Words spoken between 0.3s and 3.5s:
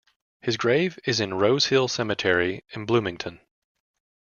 His grave is in Rose Hill Cemetery in Bloomington.